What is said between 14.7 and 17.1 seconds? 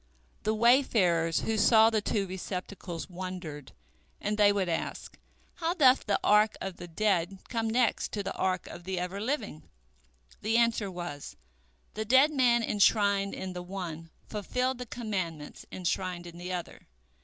the commandments enshrined in the other.